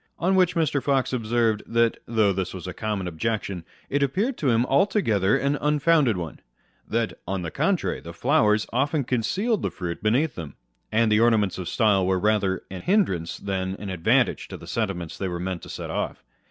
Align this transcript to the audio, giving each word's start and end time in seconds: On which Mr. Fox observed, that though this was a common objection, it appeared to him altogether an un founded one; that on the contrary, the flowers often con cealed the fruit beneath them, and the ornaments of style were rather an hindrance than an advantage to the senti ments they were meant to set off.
On 0.17 0.33
which 0.35 0.55
Mr. 0.55 0.81
Fox 0.81 1.13
observed, 1.13 1.61
that 1.67 1.97
though 2.07 2.33
this 2.33 2.55
was 2.55 2.65
a 2.65 2.73
common 2.73 3.07
objection, 3.07 3.63
it 3.87 4.01
appeared 4.01 4.35
to 4.39 4.49
him 4.49 4.65
altogether 4.65 5.37
an 5.37 5.57
un 5.57 5.77
founded 5.77 6.17
one; 6.17 6.39
that 6.87 7.19
on 7.27 7.43
the 7.43 7.51
contrary, 7.51 7.99
the 7.99 8.11
flowers 8.11 8.65
often 8.73 9.03
con 9.03 9.19
cealed 9.19 9.61
the 9.61 9.69
fruit 9.69 10.01
beneath 10.01 10.33
them, 10.33 10.55
and 10.91 11.11
the 11.11 11.19
ornaments 11.19 11.59
of 11.59 11.69
style 11.69 12.03
were 12.07 12.17
rather 12.19 12.63
an 12.71 12.81
hindrance 12.81 13.37
than 13.37 13.75
an 13.75 13.91
advantage 13.91 14.47
to 14.47 14.57
the 14.57 14.65
senti 14.65 14.95
ments 14.95 15.19
they 15.19 15.27
were 15.27 15.39
meant 15.39 15.61
to 15.61 15.69
set 15.69 15.91
off. 15.91 16.23